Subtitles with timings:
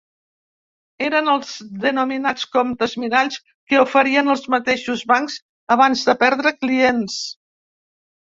[1.07, 1.49] Eren els
[1.83, 3.29] denominats “comptes mirall”
[3.73, 5.35] que oferien els mateixos bancs
[5.77, 7.21] abans de perdre clients.